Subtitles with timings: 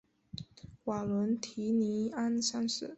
[0.85, 2.89] 瓦伦提尼安三世。